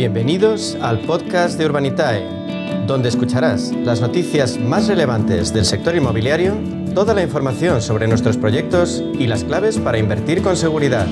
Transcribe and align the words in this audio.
Bienvenidos 0.00 0.78
al 0.80 1.00
podcast 1.00 1.58
de 1.58 1.66
Urbanitae, 1.66 2.24
donde 2.86 3.10
escucharás 3.10 3.70
las 3.70 4.00
noticias 4.00 4.58
más 4.58 4.88
relevantes 4.88 5.52
del 5.52 5.66
sector 5.66 5.94
inmobiliario, 5.94 6.54
toda 6.94 7.12
la 7.12 7.22
información 7.22 7.82
sobre 7.82 8.08
nuestros 8.08 8.38
proyectos 8.38 9.04
y 9.18 9.26
las 9.26 9.44
claves 9.44 9.76
para 9.76 9.98
invertir 9.98 10.42
con 10.42 10.56
seguridad. 10.56 11.06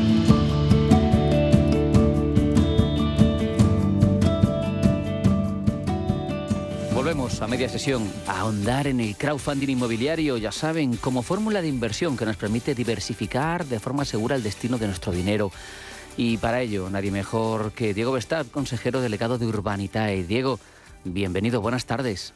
Volvemos 6.95 7.43
a 7.43 7.47
media 7.47 7.69
sesión 7.69 8.11
a 8.27 8.41
ahondar 8.41 8.87
en 8.87 9.01
el 9.01 9.19
crowdfunding 9.19 9.69
inmobiliario, 9.69 10.39
ya 10.39 10.51
saben, 10.51 10.97
como 10.97 11.21
fórmula 11.21 11.61
de 11.61 11.69
inversión 11.69 12.17
que 12.17 12.25
nos 12.25 12.39
permite 12.39 12.75
diversificar 12.75 13.67
de 13.67 13.81
forma 13.81 14.07
segura 14.07 14.35
el 14.35 14.43
destino 14.43 14.79
de 14.79 14.87
nuestro 14.87 15.13
dinero. 15.13 15.53
Y 16.19 16.37
para 16.39 16.61
ello, 16.61 16.91
nadie 16.91 17.13
mejor 17.13 17.73
que 17.73 17.95
Diego 17.95 18.11
Bestad, 18.11 18.45
consejero 18.47 19.01
delegado 19.01 19.39
de 19.39 19.47
Urbanitae. 19.47 20.25
Diego, 20.25 20.59
bienvenido, 21.05 21.61
buenas 21.63 21.87
tardes. 21.87 22.35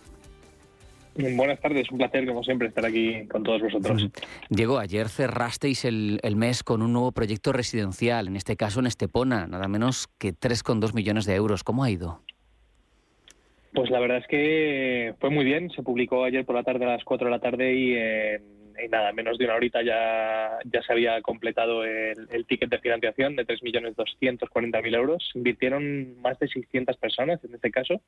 Buenas 1.17 1.61
tardes, 1.61 1.91
un 1.91 1.99
placer 1.99 2.25
como 2.25 2.45
siempre 2.45 2.69
estar 2.69 2.87
aquí 2.87 3.27
con 3.27 3.43
todos 3.43 3.61
vosotros. 3.61 4.09
Diego, 4.49 4.79
ayer 4.79 5.09
cerrasteis 5.09 5.85
el, 5.85 6.21
el, 6.23 6.37
mes 6.37 6.63
con 6.63 6.81
un 6.81 6.93
nuevo 6.93 7.11
proyecto 7.11 7.53
residencial, 7.53 8.29
en 8.29 8.37
este 8.37 8.57
caso 8.57 8.79
en 8.79 8.87
Estepona, 8.87 9.49
nada 9.49 9.67
menos 9.67 10.07
que 10.17 10.29
3,2 10.29 10.95
millones 10.95 11.27
de 11.27 11.35
euros. 11.35 11.65
¿Cómo 11.65 11.83
ha 11.83 11.91
ido? 11.91 12.21
Pues 13.75 13.91
la 13.91 13.99
verdad 13.99 14.19
es 14.19 14.27
que 14.29 15.15
fue 15.19 15.31
muy 15.31 15.45
bien, 15.45 15.71
se 15.71 15.83
publicó 15.83 16.23
ayer 16.23 16.45
por 16.45 16.55
la 16.55 16.63
tarde 16.63 16.85
a 16.85 16.89
las 16.89 17.05
4 17.05 17.25
de 17.25 17.31
la 17.33 17.41
tarde 17.41 17.75
y 17.75 17.95
en 17.95 18.62
y 18.85 18.89
nada, 18.89 19.13
menos 19.13 19.39
de 19.39 19.45
una 19.45 19.55
horita 19.55 19.83
ya, 19.83 20.59
ya 20.65 20.83
se 20.83 20.93
había 20.93 21.21
completado 21.23 21.85
el, 21.85 22.29
el 22.31 22.47
ticket 22.47 22.71
de 22.71 22.79
financiación 22.79 23.37
de 23.37 23.47
3.240.000 23.47 24.95
euros. 24.95 25.31
Invirtieron 25.35 26.21
más 26.21 26.39
de 26.39 26.49
600 26.49 26.97
personas 26.97 27.43
en 27.45 27.55
este 27.55 27.71
caso, 27.71 28.01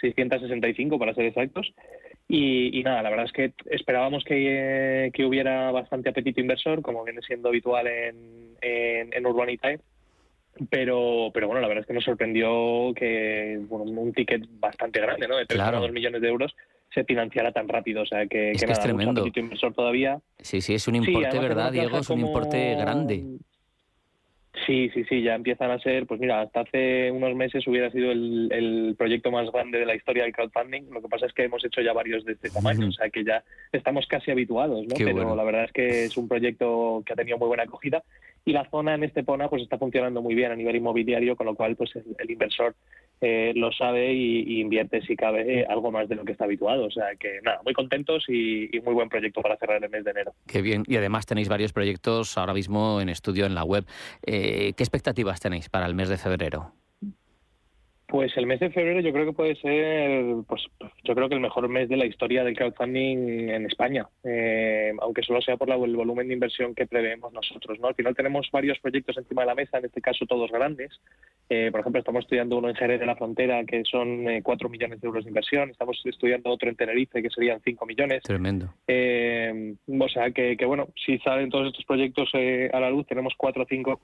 665 0.00 0.98
para 0.98 1.14
ser 1.14 1.26
exactos. 1.26 1.72
Y, 2.28 2.78
y 2.78 2.82
nada, 2.82 3.02
la 3.02 3.10
verdad 3.10 3.26
es 3.26 3.32
que 3.32 3.52
esperábamos 3.70 4.22
que, 4.24 5.10
que, 5.14 5.24
hubiera 5.24 5.70
bastante 5.70 6.10
apetito 6.10 6.40
inversor, 6.40 6.82
como 6.82 7.04
viene 7.04 7.22
siendo 7.22 7.48
habitual 7.48 7.86
en, 7.86 8.56
en, 8.60 9.12
en 9.12 9.26
Urbanitae. 9.26 9.80
Pero, 10.70 11.30
pero 11.32 11.46
bueno, 11.46 11.60
la 11.60 11.68
verdad 11.68 11.82
es 11.82 11.86
que 11.86 11.94
nos 11.94 12.04
sorprendió 12.04 12.92
que 12.94 13.58
bueno, 13.68 13.84
un 13.84 14.12
ticket 14.12 14.44
bastante 14.58 15.00
grande, 15.00 15.28
¿no? 15.28 15.36
De 15.36 15.46
3,2 15.46 15.54
claro. 15.54 15.92
millones 15.92 16.20
de 16.20 16.28
euros 16.28 16.54
se 16.92 17.04
financiara 17.04 17.52
tan 17.52 17.68
rápido. 17.68 18.02
O 18.02 18.06
sea, 18.06 18.26
que, 18.26 18.52
es 18.52 18.60
que, 18.60 18.60
que 18.60 18.66
nada, 18.66 18.80
es 18.80 18.80
tremendo. 18.80 19.26
inversor 19.34 19.74
todavía. 19.74 20.20
Sí, 20.38 20.60
sí, 20.60 20.74
es 20.74 20.88
un 20.88 20.96
importe, 20.96 21.30
sí, 21.32 21.38
¿verdad, 21.38 21.72
Diego? 21.72 21.98
Es 21.98 22.10
un 22.10 22.16
como... 22.16 22.28
importe 22.28 22.74
grande. 22.76 23.24
Sí, 24.66 24.90
sí, 24.92 25.04
sí, 25.04 25.22
ya 25.22 25.34
empiezan 25.34 25.70
a 25.70 25.78
ser, 25.78 26.06
pues 26.06 26.20
mira, 26.20 26.40
hasta 26.40 26.60
hace 26.60 27.10
unos 27.10 27.34
meses 27.34 27.66
hubiera 27.66 27.90
sido 27.90 28.10
el, 28.10 28.48
el, 28.52 28.94
proyecto 28.98 29.30
más 29.30 29.50
grande 29.50 29.78
de 29.78 29.86
la 29.86 29.94
historia 29.94 30.24
del 30.24 30.32
crowdfunding. 30.32 30.90
Lo 30.90 31.00
que 31.00 31.08
pasa 31.08 31.26
es 31.26 31.32
que 31.32 31.44
hemos 31.44 31.64
hecho 31.64 31.80
ya 31.80 31.92
varios 31.92 32.24
de 32.24 32.32
este 32.32 32.50
tamaño, 32.50 32.88
o 32.88 32.92
sea 32.92 33.08
que 33.08 33.24
ya 33.24 33.42
estamos 33.72 34.06
casi 34.06 34.30
habituados, 34.30 34.86
¿no? 34.86 34.94
Qué 34.94 35.04
Pero 35.04 35.16
bueno. 35.16 35.36
la 35.36 35.44
verdad 35.44 35.64
es 35.64 35.72
que 35.72 36.04
es 36.04 36.16
un 36.16 36.28
proyecto 36.28 37.02
que 37.06 37.12
ha 37.12 37.16
tenido 37.16 37.38
muy 37.38 37.48
buena 37.48 37.62
acogida 37.62 38.02
y 38.48 38.52
la 38.52 38.64
zona 38.70 38.94
en 38.94 39.04
Estepona 39.04 39.46
pues 39.50 39.60
está 39.60 39.76
funcionando 39.76 40.22
muy 40.22 40.34
bien 40.34 40.50
a 40.50 40.56
nivel 40.56 40.76
inmobiliario, 40.76 41.36
con 41.36 41.44
lo 41.44 41.54
cual 41.54 41.76
pues 41.76 41.90
el, 41.94 42.30
inversor 42.30 42.74
eh, 43.20 43.52
lo 43.54 43.70
sabe 43.72 44.14
y, 44.14 44.62
invierte 44.62 45.02
si 45.02 45.16
cabe 45.16 45.60
eh, 45.60 45.66
algo 45.68 45.90
más 45.90 46.08
de 46.08 46.14
lo 46.14 46.24
que 46.24 46.32
está 46.32 46.44
habituado. 46.44 46.86
O 46.86 46.90
sea 46.90 47.14
que 47.20 47.40
nada, 47.42 47.60
muy 47.62 47.74
contentos 47.74 48.24
y, 48.26 48.74
y, 48.74 48.80
muy 48.80 48.94
buen 48.94 49.10
proyecto 49.10 49.42
para 49.42 49.58
cerrar 49.58 49.84
el 49.84 49.90
mes 49.90 50.02
de 50.02 50.12
enero. 50.12 50.32
Qué 50.46 50.62
bien. 50.62 50.82
Y 50.86 50.96
además 50.96 51.26
tenéis 51.26 51.50
varios 51.50 51.74
proyectos 51.74 52.38
ahora 52.38 52.54
mismo 52.54 53.02
en 53.02 53.10
estudio 53.10 53.44
en 53.44 53.54
la 53.54 53.64
web. 53.64 53.84
Eh, 54.24 54.72
¿Qué 54.74 54.82
expectativas 54.82 55.40
tenéis 55.40 55.68
para 55.68 55.84
el 55.84 55.94
mes 55.94 56.08
de 56.08 56.16
febrero? 56.16 56.72
Pues 58.08 58.34
el 58.38 58.46
mes 58.46 58.58
de 58.58 58.70
febrero 58.70 59.00
yo 59.00 59.12
creo 59.12 59.26
que 59.26 59.32
puede 59.34 59.54
ser, 59.56 60.36
pues 60.46 60.62
yo 61.04 61.14
creo 61.14 61.28
que 61.28 61.34
el 61.34 61.42
mejor 61.42 61.68
mes 61.68 61.90
de 61.90 61.98
la 61.98 62.06
historia 62.06 62.42
del 62.42 62.56
crowdfunding 62.56 63.50
en 63.50 63.66
España, 63.66 64.08
eh, 64.24 64.94
aunque 65.02 65.22
solo 65.22 65.42
sea 65.42 65.58
por 65.58 65.68
la, 65.68 65.74
el 65.74 65.94
volumen 65.94 66.26
de 66.26 66.32
inversión 66.32 66.74
que 66.74 66.86
preveemos 66.86 67.34
nosotros. 67.34 67.78
¿no? 67.78 67.88
Al 67.88 67.94
final 67.94 68.16
tenemos 68.16 68.48
varios 68.50 68.78
proyectos 68.78 69.18
encima 69.18 69.42
de 69.42 69.48
la 69.48 69.54
mesa, 69.54 69.76
en 69.76 69.84
este 69.84 70.00
caso 70.00 70.24
todos 70.24 70.50
grandes. 70.50 70.98
Eh, 71.50 71.68
por 71.70 71.80
ejemplo, 71.80 71.98
estamos 71.98 72.24
estudiando 72.24 72.56
uno 72.56 72.70
en 72.70 72.76
Jerez 72.76 72.98
de 72.98 73.04
la 73.04 73.14
Frontera 73.14 73.62
que 73.64 73.84
son 73.84 74.26
eh, 74.26 74.40
4 74.42 74.70
millones 74.70 75.02
de 75.02 75.06
euros 75.06 75.24
de 75.24 75.30
inversión. 75.30 75.68
Estamos 75.68 76.00
estudiando 76.02 76.48
otro 76.48 76.70
en 76.70 76.76
Tenerife 76.76 77.20
que 77.20 77.28
serían 77.28 77.60
5 77.62 77.84
millones. 77.84 78.22
Tremendo. 78.22 78.72
Eh, 78.86 79.74
o 79.86 80.08
sea 80.08 80.30
que, 80.30 80.56
que, 80.56 80.64
bueno, 80.64 80.88
si 80.94 81.18
salen 81.18 81.50
todos 81.50 81.66
estos 81.66 81.84
proyectos 81.84 82.30
eh, 82.32 82.70
a 82.72 82.80
la 82.80 82.88
luz, 82.88 83.06
tenemos 83.06 83.34
4 83.36 83.62
o 83.62 83.66
5 83.68 84.00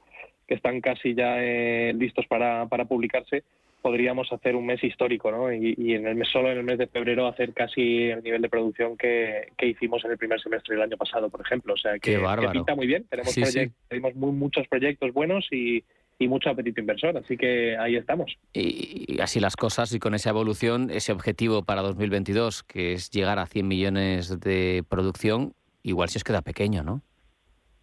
que 0.47 0.55
están 0.55 0.83
casi 0.83 1.15
ya 1.15 1.43
eh, 1.43 1.95
listos 1.95 2.27
para, 2.27 2.67
para 2.67 2.85
publicarse 2.85 3.45
podríamos 3.85 4.33
hacer 4.33 4.57
un 4.57 4.65
mes 4.65 4.83
histórico, 4.83 5.31
¿no? 5.31 5.53
Y, 5.53 5.75
y, 5.77 5.93
en 5.93 6.07
el 6.07 6.15
mes 6.15 6.29
solo 6.33 6.51
en 6.51 6.57
el 6.57 6.65
mes 6.65 6.79
de 6.79 6.87
febrero 6.87 7.27
hacer 7.27 7.53
casi 7.53 8.05
el 8.05 8.23
nivel 8.23 8.41
de 8.41 8.49
producción 8.49 8.97
que, 8.97 9.49
que 9.59 9.67
hicimos 9.67 10.03
en 10.07 10.13
el 10.13 10.17
primer 10.17 10.41
semestre 10.41 10.75
del 10.75 10.85
año 10.85 10.97
pasado, 10.97 11.29
por 11.29 11.43
ejemplo. 11.43 11.75
O 11.75 11.77
sea 11.77 11.99
que, 11.99 12.19
que 12.19 12.49
pinta 12.51 12.75
muy 12.75 12.87
bien. 12.87 13.05
Tenemos, 13.11 13.31
sí, 13.31 13.45
sí. 13.45 13.71
tenemos 13.89 14.15
muy, 14.15 14.33
muchos 14.33 14.67
proyectos 14.69 15.13
buenos 15.13 15.47
y, 15.51 15.85
y 16.19 16.29
mucho 16.29 16.49
apetito 16.49 16.81
inversor, 16.81 17.19
así 17.19 17.37
que 17.37 17.77
ahí 17.77 17.97
estamos. 17.97 18.35
Y, 18.55 19.05
y, 19.07 19.21
así 19.21 19.39
las 19.39 19.55
cosas 19.55 19.93
y 19.93 19.99
con 19.99 20.15
esa 20.15 20.31
evolución, 20.31 20.89
ese 20.91 21.13
objetivo 21.13 21.63
para 21.63 21.83
2022, 21.83 22.63
que 22.63 22.95
es 22.95 23.11
llegar 23.11 23.39
a 23.39 23.45
100 23.45 23.69
millones 23.69 24.41
de 24.41 24.83
producción, 24.89 25.53
igual 25.83 26.09
si 26.09 26.17
os 26.17 26.25
queda 26.25 26.41
pequeño, 26.41 26.85
¿no? 26.85 27.03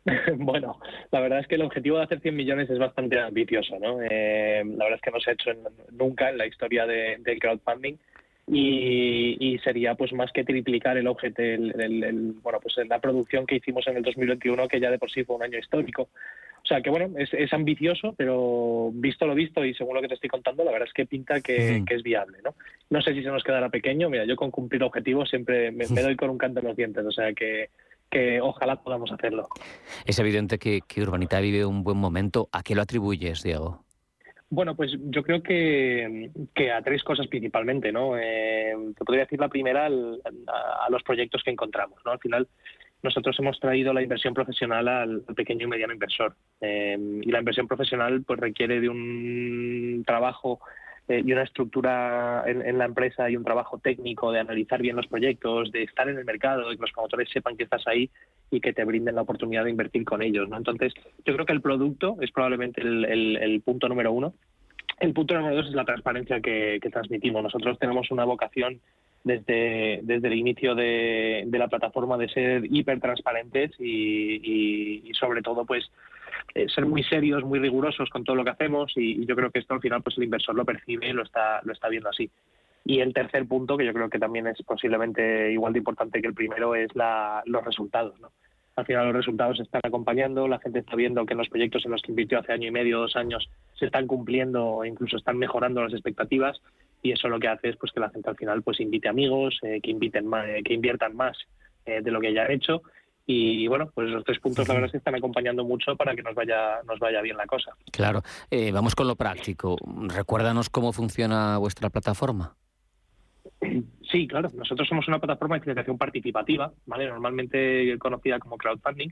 bueno, 0.38 0.79
la 1.12 1.19
verdad 1.19 1.39
es 1.39 1.47
que 1.47 1.56
el 1.56 1.62
objetivo 1.62 1.97
de 1.97 2.03
hacer 2.03 2.22
100 2.22 2.35
millones 2.35 2.69
es 2.69 2.79
bastante 2.79 3.19
ambicioso, 3.19 3.78
¿no? 3.79 4.01
Eh, 4.01 4.63
la 4.66 4.85
verdad 4.85 4.95
es 4.95 5.01
que 5.01 5.12
no 5.12 5.19
se 5.19 5.29
ha 5.29 5.34
hecho 5.34 5.51
en, 5.51 5.59
nunca 5.91 6.29
en 6.29 6.38
la 6.38 6.47
historia 6.47 6.88
de, 6.88 7.17
del 7.19 7.39
crowdfunding 7.39 7.97
y, 8.47 9.38
y, 9.40 9.59
sería 9.59 9.95
pues 9.95 10.11
más 10.13 10.31
que 10.31 10.44
triplicar 10.44 10.97
el 10.97 11.07
objeto, 11.07 11.41
el, 11.41 11.79
el, 11.79 12.03
el, 12.03 12.31
bueno, 12.41 12.59
pues 12.59 12.75
la 12.88 13.00
producción 13.00 13.45
que 13.45 13.56
hicimos 13.56 13.88
en 13.88 13.97
el 13.97 14.03
2021, 14.03 14.67
que 14.67 14.79
ya 14.79 14.90
de 14.90 14.97
por 14.97 15.11
sí 15.11 15.23
fue 15.23 15.35
un 15.35 15.44
año 15.44 15.59
histórico. 15.59 16.09
O 16.63 16.67
sea 16.67 16.81
que 16.81 16.90
bueno, 16.90 17.17
es, 17.17 17.34
es 17.34 17.53
ambicioso, 17.53 18.13
pero 18.17 18.91
visto 18.94 19.25
lo 19.25 19.35
visto 19.35 19.63
y 19.63 19.73
según 19.73 19.95
lo 19.95 20.01
que 20.01 20.07
te 20.07 20.16
estoy 20.16 20.29
contando, 20.29 20.63
la 20.63 20.72
verdad 20.72 20.88
es 20.88 20.94
que 20.94 21.06
pinta 21.06 21.41
que, 21.41 21.84
que 21.88 21.95
es 21.95 22.03
viable, 22.03 22.40
¿no? 22.44 22.56
No 22.90 23.01
sé 23.01 23.13
si 23.13 23.23
se 23.23 23.29
nos 23.29 23.44
quedará 23.44 23.69
pequeño, 23.69 24.09
mira, 24.09 24.25
yo 24.25 24.35
con 24.35 24.51
cumplir 24.51 24.84
objetivos 24.84 25.29
siempre 25.29 25.72
me, 25.72 25.88
me 25.88 26.01
doy 26.01 26.16
con 26.16 26.29
un 26.29 26.38
canto 26.38 26.59
en 26.59 26.67
los 26.67 26.75
dientes, 26.75 27.06
o 27.06 27.11
sea 27.11 27.34
que 27.34 27.69
que 28.11 28.41
ojalá 28.41 28.75
podamos 28.83 29.11
hacerlo. 29.11 29.47
Es 30.05 30.19
evidente 30.19 30.59
que, 30.59 30.81
que 30.88 31.01
Urbanita 31.01 31.39
vive 31.39 31.66
un 31.66 31.83
buen 31.83 31.97
momento. 31.97 32.49
¿A 32.51 32.61
qué 32.61 32.75
lo 32.75 32.81
atribuyes, 32.81 33.41
Diego? 33.41 33.83
Bueno, 34.49 34.75
pues 34.75 34.91
yo 35.05 35.23
creo 35.23 35.41
que, 35.41 36.29
que 36.53 36.72
a 36.73 36.81
tres 36.81 37.03
cosas 37.03 37.27
principalmente, 37.27 37.94
¿no? 37.94 38.17
Eh, 38.17 38.73
te 38.97 39.05
podría 39.05 39.23
decir 39.23 39.39
la 39.39 39.47
primera 39.47 39.85
al, 39.85 40.22
a, 40.45 40.85
a, 40.85 40.89
los 40.89 41.01
proyectos 41.03 41.41
que 41.41 41.51
encontramos, 41.51 41.99
¿no? 42.05 42.11
Al 42.11 42.19
final 42.19 42.49
nosotros 43.01 43.38
hemos 43.39 43.59
traído 43.59 43.94
la 43.94 44.03
inversión 44.03 44.33
profesional 44.33 44.88
al, 44.89 45.23
al 45.25 45.35
pequeño 45.35 45.66
y 45.66 45.69
mediano 45.69 45.93
inversor 45.93 46.35
eh, 46.59 46.97
y 47.22 47.31
la 47.31 47.39
inversión 47.39 47.67
profesional 47.67 48.23
pues 48.23 48.39
requiere 48.39 48.81
de 48.81 48.89
un 48.89 50.03
trabajo 50.05 50.59
eh, 51.07 51.23
y 51.25 51.34
una 51.34 51.44
estructura 51.44 52.44
en, 52.45 52.78
la 52.78 52.85
empresa 52.85 53.29
y 53.29 53.35
un 53.35 53.44
trabajo 53.44 53.79
técnico 53.79 54.31
de 54.31 54.39
analizar 54.39 54.81
bien 54.81 54.95
los 54.95 55.07
proyectos, 55.07 55.72
de 55.72 55.84
estar 55.84 56.07
en 56.07 56.17
el 56.17 56.25
mercado, 56.25 56.69
de 56.69 56.75
que 56.75 56.81
los 56.81 56.91
promotores 56.91 57.29
sepan 57.29 57.57
que 57.57 57.63
estás 57.63 57.88
ahí 57.88 58.09
y 58.50 58.62
que 58.62 58.73
te 58.73 58.84
brinden 58.84 59.16
la 59.16 59.22
oportunidad 59.22 59.63
de 59.63 59.72
invertir 59.72 60.06
con 60.06 60.22
ellos. 60.22 60.47
¿no? 60.50 60.57
Entonces, 60.57 60.94
yo 61.25 61.34
creo 61.34 61.45
que 61.45 61.53
el 61.53 61.61
producto 61.61 62.17
es 62.22 62.31
probablemente 62.31 62.81
el, 62.81 63.61
punto 63.66 63.90
número 63.90 64.11
uno. 64.11 64.34
El 65.00 65.13
punto 65.13 65.34
número 65.34 65.56
dos 65.56 65.67
es 65.67 65.73
la 65.73 65.85
transparencia 65.85 66.41
que 66.41 66.79
transmitimos. 66.91 67.44
Nosotros 67.44 67.79
tenemos 67.79 68.11
una 68.11 68.23
vocación 68.23 68.79
desde, 69.23 69.99
desde 70.03 70.27
el 70.27 70.33
inicio 70.33 70.75
de, 70.75 71.43
de, 71.45 71.59
la 71.59 71.67
plataforma 71.67 72.17
de 72.17 72.29
ser 72.29 72.65
hiper 72.65 72.99
transparentes 72.99 73.71
y, 73.79 74.41
y, 74.43 75.09
y 75.09 75.13
sobre 75.13 75.41
todo 75.41 75.66
pues 75.66 75.91
eh, 76.55 76.67
ser 76.69 76.85
muy 76.85 77.03
serios, 77.03 77.43
muy 77.43 77.59
rigurosos 77.59 78.09
con 78.09 78.23
todo 78.23 78.35
lo 78.35 78.43
que 78.43 78.49
hacemos 78.49 78.91
y, 78.96 79.22
y, 79.22 79.25
yo 79.25 79.35
creo 79.35 79.51
que 79.51 79.59
esto 79.59 79.73
al 79.73 79.81
final 79.81 80.01
pues 80.01 80.17
el 80.17 80.23
inversor 80.23 80.55
lo 80.55 80.66
percibe 80.66 81.07
y 81.07 81.13
lo 81.13 81.23
está, 81.23 81.61
lo 81.63 81.73
está 81.73 81.87
viendo 81.87 82.09
así. 82.09 82.29
Y 82.84 82.99
el 82.99 83.13
tercer 83.13 83.47
punto, 83.47 83.78
que 83.78 83.85
yo 83.85 83.93
creo 83.93 84.09
que 84.09 84.17
también 84.17 84.47
es 84.47 84.61
posiblemente 84.63 85.51
igual 85.51 85.73
de 85.73 85.79
importante 85.79 86.19
que 86.19 86.28
el 86.28 86.34
primero, 86.34 86.73
es 86.73 86.93
la, 86.96 87.43
los 87.46 87.63
resultados. 87.63 88.19
¿no? 88.19 88.31
Al 88.75 88.85
final 88.85 89.05
los 89.05 89.16
resultados 89.16 89.57
se 89.57 89.63
están 89.63 89.81
acompañando, 89.84 90.47
la 90.47 90.59
gente 90.59 90.79
está 90.79 90.96
viendo 90.96 91.25
que 91.25 91.34
en 91.34 91.37
los 91.37 91.49
proyectos 91.49 91.85
en 91.85 91.91
los 91.91 92.01
que 92.01 92.11
invirtió 92.11 92.40
hace 92.40 92.53
año 92.53 92.69
y 92.69 92.72
medio, 92.72 92.99
dos 92.99 93.16
años, 93.16 93.49
se 93.75 93.85
están 93.85 94.07
cumpliendo 94.07 94.66
o 94.66 94.85
incluso 94.85 95.17
están 95.17 95.37
mejorando 95.37 95.84
las 95.84 95.93
expectativas 95.93 96.59
y 97.01 97.11
eso 97.11 97.27
lo 97.27 97.39
que 97.39 97.47
hace 97.47 97.69
es 97.69 97.77
pues 97.77 97.91
que 97.91 97.99
la 97.99 98.09
gente 98.09 98.29
al 98.29 98.37
final 98.37 98.61
pues 98.63 98.79
invite 98.79 99.09
amigos, 99.09 99.59
eh, 99.63 99.79
que 99.81 99.91
inviten 99.91 100.27
más, 100.27 100.47
eh, 100.47 100.61
que 100.63 100.73
inviertan 100.73 101.15
más 101.15 101.37
eh, 101.85 102.01
de 102.01 102.11
lo 102.11 102.19
que 102.19 102.33
ya 102.33 102.43
han 102.43 102.51
hecho 102.51 102.81
y, 103.25 103.63
y, 103.63 103.67
bueno, 103.67 103.89
pues 103.93 104.09
esos 104.09 104.23
tres 104.23 104.39
puntos 104.39 104.67
la 104.67 104.73
verdad 104.73 104.87
es 104.87 104.91
que 104.91 104.97
están 104.97 105.15
acompañando 105.15 105.63
mucho 105.63 105.95
para 105.95 106.15
que 106.15 106.23
nos 106.23 106.35
vaya, 106.35 106.81
nos 106.87 106.99
vaya 106.99 107.21
bien 107.21 107.37
la 107.37 107.45
cosa. 107.45 107.71
Claro, 107.91 108.23
eh, 108.49 108.71
vamos 108.71 108.95
con 108.95 109.07
lo 109.07 109.15
práctico. 109.15 109.77
Recuérdanos 110.07 110.69
cómo 110.69 110.91
funciona 110.91 111.57
vuestra 111.57 111.89
plataforma. 111.89 112.55
Sí, 114.11 114.27
claro. 114.27 114.49
Nosotros 114.55 114.87
somos 114.87 115.07
una 115.07 115.19
plataforma 115.19 115.55
de 115.55 115.61
financiación 115.61 115.97
participativa, 115.97 116.71
¿vale? 116.85 117.07
Normalmente 117.07 117.97
conocida 117.99 118.39
como 118.39 118.57
crowdfunding. 118.57 119.09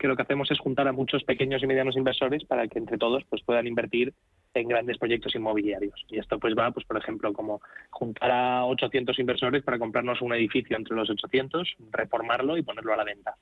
Que 0.00 0.08
lo 0.08 0.16
que 0.16 0.22
hacemos 0.22 0.50
es 0.50 0.58
juntar 0.58 0.88
a 0.88 0.92
muchos 0.92 1.22
pequeños 1.24 1.62
y 1.62 1.66
medianos 1.66 1.94
inversores 1.94 2.42
para 2.44 2.66
que 2.68 2.78
entre 2.78 2.96
todos 2.96 3.22
pues 3.28 3.42
puedan 3.42 3.66
invertir 3.66 4.14
en 4.54 4.66
grandes 4.66 4.96
proyectos 4.96 5.34
inmobiliarios. 5.34 6.06
Y 6.08 6.18
esto 6.18 6.38
pues 6.38 6.54
va, 6.58 6.70
pues 6.70 6.86
por 6.86 6.96
ejemplo, 6.96 7.34
como 7.34 7.60
juntar 7.90 8.30
a 8.30 8.64
800 8.64 9.18
inversores 9.18 9.62
para 9.62 9.78
comprarnos 9.78 10.22
un 10.22 10.32
edificio 10.32 10.74
entre 10.74 10.96
los 10.96 11.10
800, 11.10 11.76
reformarlo 11.90 12.56
y 12.56 12.62
ponerlo 12.62 12.94
a 12.94 12.96
la 12.96 13.04
venta. 13.04 13.34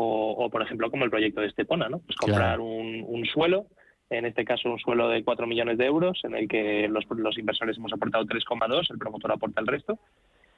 O, 0.00 0.48
por 0.48 0.62
ejemplo, 0.62 0.90
como 0.90 1.04
el 1.04 1.10
proyecto 1.10 1.40
de 1.40 1.48
Estepona, 1.48 1.88
¿no? 1.88 1.98
Pues 1.98 2.16
comprar 2.16 2.60
un, 2.60 3.26
suelo, 3.30 3.66
en 4.08 4.26
este 4.26 4.44
caso 4.44 4.70
un 4.70 4.78
suelo 4.78 5.08
de 5.08 5.24
4 5.24 5.46
millones 5.46 5.76
de 5.76 5.86
euros, 5.86 6.20
en 6.22 6.36
el 6.36 6.48
que 6.48 6.88
los, 6.88 7.04
los 7.10 7.36
inversores 7.36 7.76
hemos 7.76 7.92
aportado 7.92 8.24
3,2, 8.24 8.92
el 8.92 8.98
promotor 8.98 9.32
aporta 9.32 9.60
el 9.60 9.66
resto, 9.66 9.98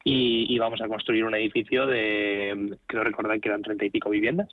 y, 0.05 0.59
vamos 0.59 0.81
a 0.81 0.89
construir 0.89 1.25
un 1.25 1.35
edificio 1.35 1.87
de, 1.87 2.79
creo 2.87 3.05
recordar 3.05 3.39
que 3.41 3.49
eran 3.49 3.63
30 3.63 3.85
y 3.85 3.91
pico 3.91 4.11
viviendas, 4.11 4.49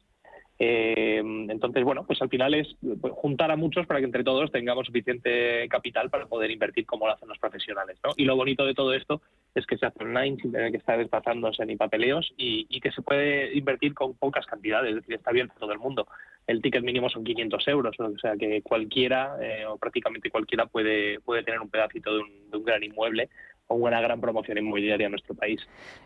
eh, 0.59 1.21
entonces, 1.49 1.83
bueno, 1.83 2.03
pues 2.05 2.21
al 2.21 2.29
final 2.29 2.53
es 2.55 2.67
pues, 2.99 3.13
juntar 3.13 3.51
a 3.51 3.55
muchos 3.55 3.85
para 3.85 3.99
que 3.99 4.05
entre 4.05 4.23
todos 4.23 4.51
tengamos 4.51 4.87
suficiente 4.87 5.67
capital 5.69 6.09
para 6.09 6.25
poder 6.25 6.49
invertir 6.49 6.85
como 6.85 7.05
lo 7.05 7.13
hacen 7.13 7.29
los 7.29 7.37
profesionales. 7.37 7.99
¿no? 8.03 8.11
Y 8.17 8.25
lo 8.25 8.35
bonito 8.35 8.65
de 8.65 8.73
todo 8.73 8.93
esto 8.93 9.21
es 9.53 9.65
que 9.65 9.77
se 9.77 9.85
hace 9.85 10.03
online 10.03 10.37
sin 10.41 10.51
tener 10.51 10.71
que 10.71 10.77
estar 10.77 10.97
desplazándose 10.97 11.65
ni 11.65 11.75
papeleos 11.75 12.33
y, 12.37 12.65
que 12.79 12.91
se 12.91 13.01
puede 13.01 13.55
invertir 13.55 13.93
con 13.93 14.13
pocas 14.13 14.45
cantidades, 14.45 14.91
es 14.91 14.95
decir, 14.97 15.15
está 15.15 15.31
abierto 15.31 15.53
a 15.55 15.59
todo 15.59 15.73
el 15.73 15.79
mundo. 15.79 16.07
El 16.45 16.61
ticket 16.61 16.83
mínimo 16.83 17.09
son 17.09 17.23
500 17.23 17.67
euros, 17.67 17.99
o 17.99 18.17
sea 18.19 18.37
que 18.37 18.61
cualquiera 18.61 19.35
eh, 19.41 19.65
o 19.65 19.77
prácticamente 19.77 20.29
cualquiera 20.29 20.67
puede, 20.67 21.19
puede 21.19 21.43
tener 21.43 21.59
un 21.59 21.69
pedacito 21.69 22.13
de 22.13 22.19
un, 22.21 22.51
de 22.51 22.57
un 22.57 22.63
gran 22.63 22.83
inmueble 22.83 23.29
o 23.67 23.75
una 23.75 24.01
gran 24.01 24.19
promoción 24.21 24.57
inmobiliaria 24.57 25.05
en 25.05 25.11
nuestro 25.11 25.35
país. 25.35 25.61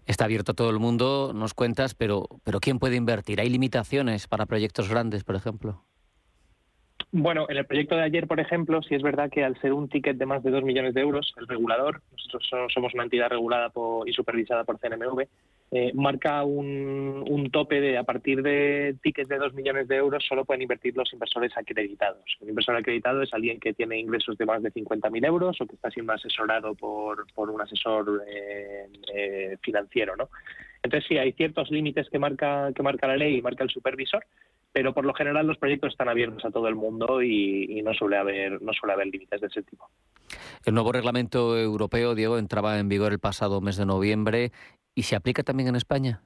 Está 0.05 0.25
abierto 0.25 0.51
a 0.51 0.55
todo 0.55 0.69
el 0.69 0.79
mundo, 0.79 1.31
nos 1.33 1.53
cuentas, 1.53 1.95
pero, 1.95 2.27
pero 2.43 2.59
¿quién 2.59 2.79
puede 2.79 2.95
invertir? 2.95 3.39
¿Hay 3.39 3.49
limitaciones 3.49 4.27
para 4.27 4.45
proyectos 4.45 4.89
grandes, 4.89 5.23
por 5.23 5.35
ejemplo? 5.35 5.83
Bueno, 7.13 7.45
en 7.49 7.57
el 7.57 7.65
proyecto 7.65 7.95
de 7.95 8.03
ayer, 8.03 8.25
por 8.25 8.39
ejemplo, 8.39 8.81
sí 8.83 8.95
es 8.95 9.01
verdad 9.01 9.29
que 9.29 9.43
al 9.43 9.59
ser 9.59 9.73
un 9.73 9.89
ticket 9.89 10.17
de 10.17 10.25
más 10.25 10.43
de 10.43 10.51
2 10.51 10.63
millones 10.63 10.93
de 10.93 11.01
euros, 11.01 11.33
el 11.37 11.47
regulador, 11.47 12.01
nosotros 12.11 12.49
somos 12.73 12.93
una 12.93 13.03
entidad 13.03 13.29
regulada 13.29 13.69
y 14.05 14.13
supervisada 14.13 14.63
por 14.63 14.79
CNMV, 14.79 15.27
eh, 15.73 15.93
marca 15.93 16.43
un, 16.43 17.49
tope 17.49 17.79
de 17.79 17.97
a 17.97 18.03
partir 18.03 18.43
de 18.43 18.95
tickets 19.01 19.29
de 19.29 19.37
2 19.37 19.53
millones 19.53 19.87
de 19.87 19.95
euros 19.95 20.23
solo 20.27 20.43
pueden 20.43 20.61
invertir 20.61 20.95
los 20.97 21.11
inversores 21.13 21.55
acreditados. 21.55 22.23
Un 22.41 22.49
inversor 22.49 22.75
acreditado 22.75 23.21
es 23.21 23.33
alguien 23.33 23.57
que 23.57 23.73
tiene 23.73 23.97
ingresos 23.97 24.37
de 24.37 24.45
más 24.45 24.61
de 24.61 24.71
50.000 24.71 25.25
euros 25.25 25.59
o 25.61 25.65
que 25.65 25.75
está 25.75 25.89
siendo 25.89 26.11
asesorado 26.11 26.75
por, 26.75 27.25
un 27.35 27.61
asesor 27.61 28.21
eh, 28.27 28.87
eh, 29.13 29.57
financiero. 29.61 30.17
¿no? 30.17 30.29
Entonces 30.83 31.07
sí, 31.07 31.17
hay 31.17 31.31
ciertos 31.33 31.71
límites 31.71 32.09
que 32.09 32.19
marca, 32.19 32.71
que 32.75 32.83
marca 32.83 33.07
la 33.07 33.15
ley 33.15 33.37
y 33.37 33.41
marca 33.41 33.63
el 33.63 33.69
supervisor, 33.69 34.25
pero 34.73 34.93
por 34.93 35.05
lo 35.05 35.13
general 35.13 35.47
los 35.47 35.57
proyectos 35.57 35.93
están 35.93 36.09
abiertos 36.09 36.43
a 36.43 36.51
todo 36.51 36.67
el 36.67 36.75
mundo 36.75 37.21
y, 37.21 37.79
y 37.79 37.81
no 37.81 37.93
suele 37.93 38.17
haber 38.17 38.61
no 38.61 38.73
suele 38.73 38.93
haber 38.93 39.07
límites 39.07 39.39
de 39.39 39.47
ese 39.47 39.63
tipo. 39.63 39.89
El 40.65 40.73
nuevo 40.73 40.91
reglamento 40.91 41.57
europeo, 41.57 42.13
Diego, 42.13 42.37
entraba 42.37 42.77
en 42.79 42.87
vigor 42.87 43.11
el 43.11 43.19
pasado 43.19 43.61
mes 43.61 43.77
de 43.77 43.85
noviembre 43.85 44.51
¿Y 44.95 45.03
se 45.03 45.15
aplica 45.15 45.43
también 45.43 45.69
en 45.69 45.75
España? 45.75 46.21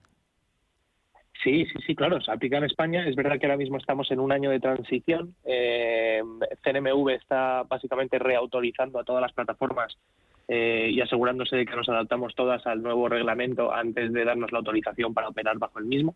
Sí, 1.43 1.65
sí, 1.65 1.73
sí, 1.85 1.95
claro, 1.95 2.19
se 2.21 2.31
aplica 2.31 2.57
en 2.57 2.63
España. 2.63 3.07
Es 3.07 3.15
verdad 3.15 3.39
que 3.39 3.45
ahora 3.45 3.57
mismo 3.57 3.77
estamos 3.77 4.09
en 4.09 4.19
un 4.19 4.31
año 4.31 4.49
de 4.49 4.59
transición. 4.59 5.35
Eh, 5.43 6.21
CNMV 6.63 7.09
está 7.09 7.63
básicamente 7.63 8.17
reautorizando 8.17 8.99
a 8.99 9.03
todas 9.03 9.21
las 9.21 9.33
plataformas 9.33 9.95
eh, 10.47 10.89
y 10.91 11.01
asegurándose 11.01 11.55
de 11.55 11.65
que 11.65 11.75
nos 11.75 11.89
adaptamos 11.89 12.33
todas 12.33 12.65
al 12.65 12.81
nuevo 12.81 13.09
reglamento 13.09 13.71
antes 13.71 14.11
de 14.11 14.25
darnos 14.25 14.51
la 14.51 14.59
autorización 14.59 15.13
para 15.13 15.29
operar 15.29 15.57
bajo 15.59 15.77
el 15.77 15.85
mismo. 15.85 16.15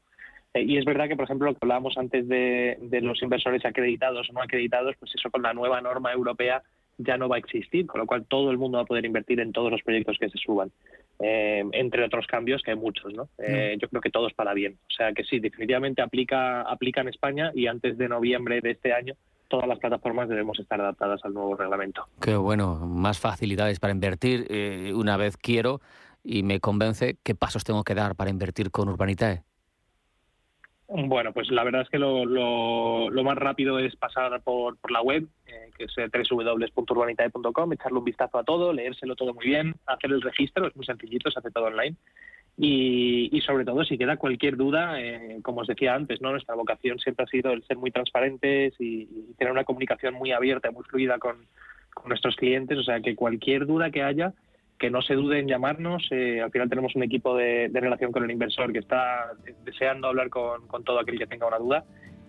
Eh, 0.55 0.63
y 0.63 0.77
es 0.77 0.85
verdad 0.85 1.07
que, 1.07 1.15
por 1.15 1.25
ejemplo, 1.25 1.47
lo 1.47 1.53
que 1.53 1.59
hablábamos 1.61 1.97
antes 1.97 2.27
de, 2.27 2.77
de, 2.81 3.01
los 3.01 3.21
inversores 3.21 3.63
acreditados 3.65 4.29
o 4.29 4.33
no 4.33 4.41
acreditados, 4.41 4.95
pues 4.99 5.11
eso 5.13 5.29
con 5.29 5.43
la 5.43 5.53
nueva 5.53 5.79
norma 5.81 6.11
europea 6.11 6.63
ya 6.97 7.17
no 7.17 7.29
va 7.29 7.37
a 7.37 7.39
existir, 7.39 7.85
con 7.85 8.01
lo 8.01 8.07
cual 8.07 8.25
todo 8.25 8.51
el 8.51 8.57
mundo 8.57 8.77
va 8.77 8.83
a 8.83 8.87
poder 8.87 9.05
invertir 9.05 9.39
en 9.39 9.53
todos 9.53 9.71
los 9.71 9.81
proyectos 9.83 10.17
que 10.19 10.29
se 10.29 10.37
suban. 10.37 10.71
Eh, 11.21 11.65
entre 11.73 12.05
otros 12.05 12.25
cambios 12.27 12.61
que 12.61 12.71
hay 12.71 12.77
muchos, 12.77 13.13
¿no? 13.13 13.27
Eh, 13.39 13.77
yo 13.81 13.89
creo 13.89 14.01
que 14.01 14.09
todos 14.09 14.33
para 14.33 14.53
bien. 14.53 14.77
O 14.89 14.93
sea 14.93 15.11
que 15.11 15.25
sí, 15.25 15.39
definitivamente 15.39 16.01
aplica, 16.01 16.61
aplica 16.61 17.01
en 17.01 17.09
España 17.09 17.51
y 17.53 17.67
antes 17.67 17.97
de 17.97 18.07
noviembre 18.07 18.61
de 18.61 18.71
este 18.71 18.93
año 18.93 19.15
todas 19.49 19.67
las 19.67 19.79
plataformas 19.79 20.29
debemos 20.29 20.57
estar 20.59 20.79
adaptadas 20.79 21.19
al 21.25 21.33
nuevo 21.33 21.55
reglamento. 21.55 22.05
Qué 22.21 22.37
bueno, 22.37 22.75
más 22.75 23.19
facilidades 23.19 23.79
para 23.79 23.91
invertir. 23.91 24.45
Eh, 24.49 24.93
una 24.95 25.17
vez 25.17 25.35
quiero 25.35 25.81
y 26.23 26.43
me 26.43 26.61
convence, 26.61 27.17
¿qué 27.23 27.35
pasos 27.35 27.63
tengo 27.65 27.83
que 27.83 27.95
dar 27.95 28.15
para 28.15 28.29
invertir 28.29 28.71
con 28.71 28.87
Urbanitae? 28.87 29.43
Bueno, 30.87 31.33
pues 31.33 31.51
la 31.51 31.63
verdad 31.63 31.81
es 31.81 31.89
que 31.89 31.99
lo, 31.99 32.25
lo, 32.25 33.23
más 33.23 33.37
rápido 33.37 33.77
es 33.77 33.95
pasar 33.95 34.41
por, 34.41 34.77
por 34.77 34.89
la 34.89 35.01
web, 35.01 35.27
que 35.79 35.85
es 35.85 35.97
eh, 35.97 36.09
www.urbanitae.com, 36.29 37.73
echarle 37.73 37.97
un 37.97 38.03
vistazo 38.03 38.37
a 38.37 38.43
todo, 38.43 38.73
leérselo 38.73 39.15
todo 39.15 39.33
muy 39.33 39.45
bien, 39.45 39.73
hacer 39.87 40.11
el 40.11 40.21
registro, 40.21 40.67
es 40.67 40.75
muy 40.75 40.85
sencillito, 40.85 41.31
se 41.31 41.39
hace 41.39 41.51
todo 41.51 41.65
online. 41.65 41.95
Y, 42.61 43.39
sobre 43.45 43.63
todo, 43.63 43.85
si 43.85 43.97
queda 43.97 44.17
cualquier 44.17 44.57
duda, 44.57 45.01
eh, 45.01 45.39
como 45.43 45.61
os 45.61 45.67
decía 45.67 45.95
antes, 45.95 46.19
no 46.19 46.31
nuestra 46.31 46.55
vocación 46.55 46.99
siempre 46.99 47.23
ha 47.23 47.27
sido 47.29 47.53
el 47.53 47.63
ser 47.63 47.77
muy 47.77 47.89
transparentes 47.89 48.73
y, 48.79 49.05
tener 49.37 49.53
una 49.53 49.63
comunicación 49.63 50.13
muy 50.15 50.33
abierta, 50.33 50.69
muy 50.69 50.83
fluida 50.83 51.19
con, 51.19 51.37
con 51.93 52.09
nuestros 52.09 52.35
clientes. 52.35 52.77
O 52.77 52.83
sea, 52.83 52.99
que 52.99 53.15
cualquier 53.15 53.65
duda 53.65 53.91
que 53.91 54.03
haya, 54.03 54.33
que 54.79 54.89
no 54.89 55.01
se 55.01 55.13
dude 55.13 55.39
en 55.39 55.47
llamarnos. 55.47 56.07
Eh, 56.09 56.41
al 56.41 56.51
final 56.51 56.69
tenemos 56.69 56.95
un 56.95 57.03
equipo 57.03 57.35
de, 57.35 57.69
relación 57.71 58.11
con 58.11 58.23
el 58.23 58.31
inversor 58.31 58.71
que 58.71 58.79
está 58.79 59.33
deseando 59.63 60.07
hablar 60.07 60.29
con, 60.29 60.67
todo 60.83 60.99
aquel 60.99 61.19
que 61.19 61.27
tenga 61.27 61.47
una 61.47 61.59
duda. 61.59 61.83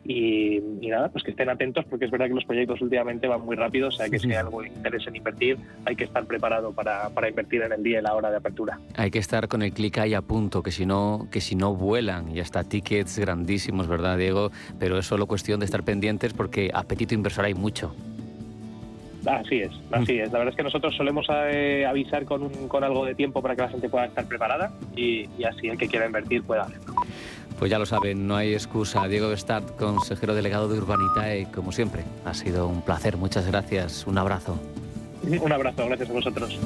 Y, 0.05 0.61
nada, 0.89 1.09
pues 1.09 1.23
que 1.23 1.31
estén 1.31 1.49
atentos 1.49 1.85
porque 1.85 2.07
es 2.07 2.11
verdad 2.11 2.27
que 2.27 2.35
los 2.35 2.45
proyectos 2.45 2.81
últimamente 2.81 3.29
van 3.29 3.43
muy 3.43 3.55
rápido, 3.55 3.89
o 3.89 3.91
sea 3.91 4.09
que 4.09 4.19
si 4.19 4.29
hay 4.31 4.39
algo 4.39 4.63
de 4.63 4.69
interés 4.69 5.07
en 5.07 5.17
invertir, 5.17 5.57
hay 5.85 5.95
que 5.95 6.05
estar 6.05 6.25
preparado 6.25 6.73
para, 6.73 7.11
invertir 7.29 7.63
en 7.63 7.73
el 7.73 7.83
día 7.83 8.01
y 8.01 8.03
la 8.03 8.15
hora 8.15 8.31
de 8.31 8.39
apertura. 8.39 8.81
Hay 8.97 9.11
que 9.11 9.19
estar 9.19 9.47
con 9.47 9.63
el 9.63 9.73
clic 9.73 9.99
ahí 9.99 10.15
a 10.15 10.23
punto, 10.23 10.63
que 10.63 10.73
si 10.73 10.87
no, 10.87 11.29
que 11.31 11.41
si 11.41 11.55
no 11.55 11.75
vuelan, 11.75 12.35
y 12.35 12.41
hasta 12.41 12.65
tickets 12.65 13.19
grandísimos, 13.19 13.87
¿verdad, 13.87 14.19
Diego? 14.19 14.51
Pero 14.79 14.99
es 14.99 15.07
solo 15.07 15.27
cuestión 15.27 15.61
de 15.61 15.67
estar 15.67 15.85
pendientes 15.85 16.33
porque 16.33 16.71
apetito 16.75 17.15
inversor 17.15 17.45
hay 17.45 17.55
mucho. 17.55 17.95
Así 19.27 19.61
es, 19.61 19.73
así 19.93 20.19
es. 20.19 20.33
La 20.33 20.39
verdad 20.39 20.53
es 20.53 20.57
que 20.57 20.63
nosotros 20.63 20.97
solemos 20.97 21.27
eh, 21.31 21.85
avisar 21.87 22.25
con, 22.25 22.49
con 22.69 22.85
algo 22.85 23.05
de 23.05 23.15
tiempo 23.15 23.43
para 23.43 23.55
que 23.55 23.63
la 23.63 23.69
gente 23.69 23.89
pueda 23.89 24.07
estar 24.07 24.27
preparada 24.27 24.73
y, 24.97 25.29
así 25.45 25.69
el 25.69 25.77
que 25.77 25.89
quiera 25.89 26.07
invertir 26.07 26.43
pueda 26.43 26.63
hacerlo. 26.63 26.95
Pues 27.61 27.71
ya 27.71 27.79
lo 27.79 27.85
saben, 27.85 28.27
no 28.27 28.37
hay 28.37 28.55
excusa. 28.55 29.07
Diego 29.07 29.29
Bestart, 29.29 29.77
consejero 29.77 30.35
delegado 30.35 30.67
de 30.67 30.79
Urbanitae, 30.79 31.47
como 31.55 31.73
siempre, 31.73 32.05
ha 32.25 32.33
sido 32.33 32.67
un 32.67 32.81
placer. 32.81 33.19
Muchas 33.19 33.47
gracias. 33.47 34.07
Un 34.07 34.17
abrazo. 34.17 34.59
Un 35.23 35.53
abrazo, 35.53 35.85
gracias 35.85 36.09
a 36.09 36.13
vosotros. 36.15 36.59